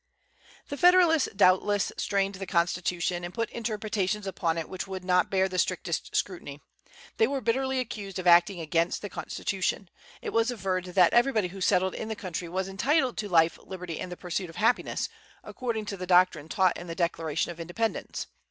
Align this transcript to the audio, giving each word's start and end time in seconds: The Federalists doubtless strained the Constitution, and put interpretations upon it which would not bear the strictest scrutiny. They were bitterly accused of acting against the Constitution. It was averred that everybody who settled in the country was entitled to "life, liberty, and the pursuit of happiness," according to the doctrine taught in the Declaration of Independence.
The 0.69 0.77
Federalists 0.77 1.29
doubtless 1.35 1.91
strained 1.95 2.33
the 2.33 2.47
Constitution, 2.47 3.23
and 3.23 3.31
put 3.31 3.51
interpretations 3.51 4.25
upon 4.25 4.57
it 4.57 4.67
which 4.67 4.87
would 4.87 5.05
not 5.05 5.29
bear 5.29 5.47
the 5.47 5.59
strictest 5.59 6.15
scrutiny. 6.15 6.59
They 7.17 7.27
were 7.27 7.39
bitterly 7.39 7.79
accused 7.79 8.17
of 8.17 8.25
acting 8.25 8.59
against 8.59 9.03
the 9.03 9.11
Constitution. 9.11 9.91
It 10.19 10.31
was 10.33 10.49
averred 10.49 10.85
that 10.85 11.13
everybody 11.13 11.49
who 11.49 11.61
settled 11.61 11.93
in 11.93 12.07
the 12.07 12.15
country 12.15 12.49
was 12.49 12.67
entitled 12.67 13.15
to 13.17 13.29
"life, 13.29 13.59
liberty, 13.63 13.99
and 13.99 14.11
the 14.11 14.17
pursuit 14.17 14.49
of 14.49 14.55
happiness," 14.55 15.07
according 15.43 15.85
to 15.85 15.97
the 15.97 16.07
doctrine 16.07 16.49
taught 16.49 16.77
in 16.79 16.87
the 16.87 16.95
Declaration 16.95 17.51
of 17.51 17.59
Independence. 17.59 18.25